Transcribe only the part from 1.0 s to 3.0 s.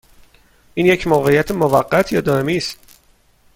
موقعیت موقت یا دائمی است؟